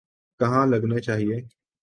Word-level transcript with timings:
کہاں 0.39 0.65
لگنے 0.67 0.99
چاہئیں۔ 0.99 1.41